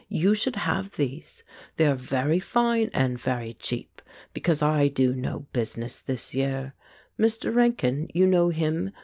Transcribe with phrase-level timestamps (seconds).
[0.09, 1.43] You should have these;
[1.77, 4.01] they are very fine and very cheap,
[4.33, 6.73] because I do no business this year.
[7.19, 7.53] Mr.
[7.53, 8.93] Rankin, you know him?